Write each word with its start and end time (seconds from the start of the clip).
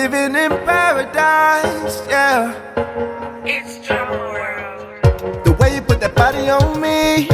living 0.00 0.34
in 0.34 0.50
paradise, 0.64 1.96
yeah. 2.08 2.54
It's 3.44 3.86
Drumma 3.86 4.16
World. 4.32 5.44
The 5.44 5.52
way 5.60 5.74
you 5.74 5.82
put 5.82 6.00
that 6.00 6.14
body 6.14 6.48
on 6.48 6.80
me. 6.80 7.28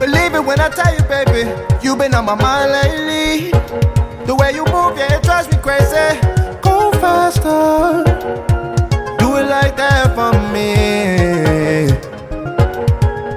Believe 0.00 0.34
it 0.34 0.44
when 0.44 0.58
I 0.58 0.68
tell 0.70 0.92
you, 0.92 1.04
baby, 1.14 1.42
you've 1.80 1.98
been 1.98 2.12
on 2.12 2.24
my 2.24 2.34
mind 2.34 2.72
lately. 2.72 3.52
The 4.26 4.34
way 4.34 4.50
you 4.52 4.64
move, 4.74 4.98
yeah, 4.98 5.14
it 5.16 5.22
drives 5.22 5.46
me 5.52 5.58
crazy. 5.62 6.08
Go 6.60 6.90
faster, 7.02 8.02
do 9.20 9.36
it 9.38 9.46
like 9.54 9.76
that 9.76 10.06
for 10.16 10.32
me. 10.52 10.74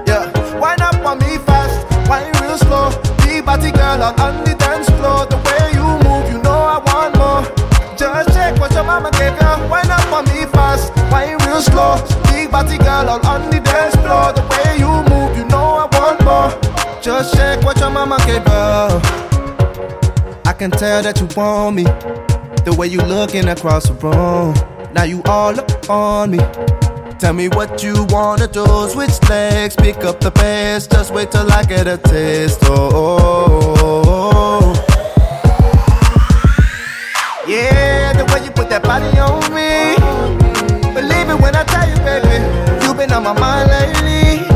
Yeah, 0.10 0.24
wind 0.60 0.82
up 0.82 1.06
on 1.06 1.20
me 1.20 1.38
fast, 1.46 1.78
wine 2.10 2.34
real 2.42 2.58
slow. 2.58 2.90
Deep 3.22 3.46
body 3.46 3.70
girl 3.70 4.02
out 4.02 4.20
mama 8.94 9.12
gave 9.18 9.34
you. 9.42 9.54
Wind 9.72 9.90
up 9.90 10.12
on 10.14 10.26
me 10.26 10.46
fast, 10.54 10.94
wine 11.12 11.38
real 11.46 11.62
slow. 11.62 11.96
Big 12.30 12.52
body 12.52 12.78
girl 12.78 13.10
out 13.14 13.26
on 13.26 13.50
the 13.50 13.60
dance 13.60 13.96
floor. 13.96 14.34
The 14.38 14.44
way 14.52 14.78
you 14.84 14.92
move, 15.10 15.38
you 15.38 15.46
know 15.46 15.68
I 15.84 15.86
want 15.98 16.20
more. 16.28 16.50
Just 17.02 17.34
check 17.36 17.64
what 17.64 17.80
your 17.80 17.90
mama 17.90 18.18
gave 18.28 18.46
you. 18.46 18.84
I 20.46 20.54
can 20.54 20.72
tell 20.72 21.02
that 21.02 21.20
you 21.20 21.28
want 21.36 21.76
me. 21.76 21.84
The 22.66 22.76
way 22.78 22.88
you 22.88 23.02
looking 23.02 23.48
across 23.50 23.90
the 23.90 23.94
room. 23.96 24.54
Now 24.94 25.04
you 25.04 25.22
all 25.26 25.60
up 25.60 25.90
on 25.90 26.32
me. 26.32 26.40
Tell 27.20 27.34
me 27.34 27.48
what 27.50 27.82
you 27.84 28.06
wanna 28.10 28.48
do. 28.48 28.66
Switch 28.90 29.18
legs, 29.30 29.76
pick 29.76 29.98
up 30.04 30.20
the 30.20 30.30
pace. 30.32 30.86
Just 30.88 31.12
wait 31.14 31.32
till 31.32 31.52
I 31.52 31.64
get 31.64 31.88
a 31.88 31.98
taste. 31.98 32.60
Oh, 32.64 32.90
oh, 32.94 33.18
oh, 33.80 34.04
oh. 34.08 34.62
oh. 34.66 34.74
yeah, 37.48 38.14
the 38.14 38.26
way 38.32 38.44
you 38.46 38.52
put 38.52 38.63
that 38.74 38.82
body 38.82 39.06
on 39.22 39.38
me. 39.54 39.94
Believe 40.98 41.30
it 41.30 41.40
when 41.40 41.56
I 41.56 41.64
tell 41.64 41.86
you, 41.86 41.98
baby. 42.02 42.42
You've 42.82 42.98
been 42.98 43.12
on 43.14 43.24
my 43.24 43.34
mind 43.38 43.70
lately. 43.70 44.50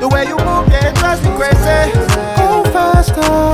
The 0.00 0.08
way 0.08 0.28
you 0.28 0.36
move, 0.36 0.68
yeah, 0.68 0.92
it 0.92 0.94
drives 0.96 1.22
me 1.24 1.32
crazy. 1.32 1.96
Go 2.36 2.64
faster, 2.76 3.47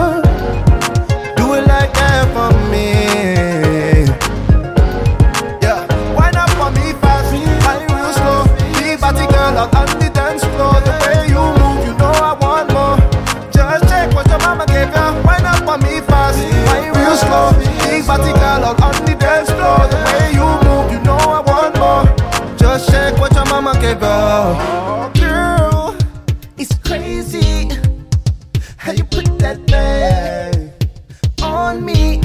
on 31.74 31.84
me. 31.84 32.20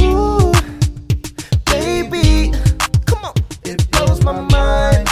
Ooh, 0.00 0.52
baby, 1.66 2.52
come 3.06 3.24
on, 3.24 3.34
it 3.64 3.90
blows 3.90 4.22
my 4.24 4.32
mind. 4.32 5.08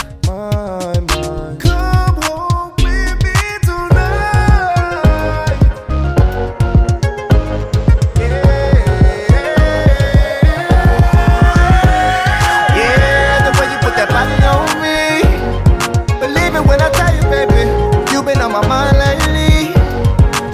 When 16.67 16.81
I 16.81 16.89
tell 16.89 17.15
you, 17.15 17.21
baby, 17.31 18.11
you've 18.11 18.25
been 18.25 18.41
on 18.41 18.51
my 18.51 18.67
mind 18.67 18.97
lately. 18.97 19.48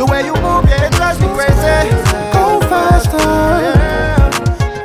The 0.06 0.12
way 0.12 0.22
you 0.22 0.36
move, 0.36 0.70
yeah, 0.70 0.86
it 0.86 0.94
drives 0.94 1.20
me 1.20 1.26
crazy. 1.34 1.90
Go 2.30 2.62
faster, 2.70 3.18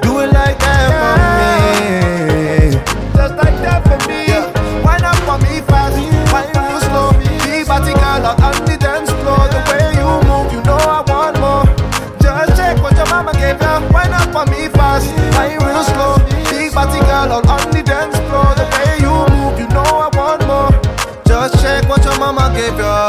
do 0.01 0.21
it 0.25 0.33
like 0.33 0.57
that 0.65 0.89
for 0.97 1.13
me, 1.37 2.73
just 3.13 3.35
like 3.37 3.59
that 3.61 3.85
for 3.85 4.01
me. 4.09 4.33
Wind 4.81 5.05
up 5.05 5.21
on 5.29 5.45
me 5.45 5.61
fast, 5.69 6.01
wind 6.33 6.57
real 6.57 6.81
slow. 6.89 7.13
Big 7.45 7.69
body 7.69 7.93
girl 7.93 8.33
out 8.33 8.41
on 8.41 8.65
the 8.65 8.81
dance 8.81 9.13
floor. 9.21 9.45
The 9.53 9.61
way 9.69 9.93
you 9.93 10.09
move, 10.25 10.49
you 10.57 10.65
know 10.65 10.81
I 10.81 11.05
want 11.05 11.37
more. 11.37 11.69
Just 12.17 12.57
check 12.57 12.81
what 12.81 12.97
your 12.97 13.05
mama 13.13 13.37
gave 13.37 13.61
ya. 13.61 13.85
Wind 13.93 14.17
up 14.17 14.35
on 14.35 14.49
me 14.49 14.73
fast, 14.73 15.05
wind 15.37 15.61
real 15.61 15.85
slow. 15.85 16.17
Body 16.73 17.01
girl 17.05 17.37
out 17.37 17.45
on 17.45 17.71
the 17.77 17.83
dance 17.85 18.17
floor. 18.25 18.57
The 18.57 18.65
way 18.73 19.05
you 19.05 19.13
move, 19.37 19.61
you 19.61 19.69
know 19.69 19.85
I 19.85 20.09
want 20.17 20.41
more. 20.49 20.73
Just 21.29 21.61
check 21.61 21.85
what 21.91 22.03
your 22.09 22.17
mama 22.17 22.49
gave 22.57 22.79
ya. 22.79 23.00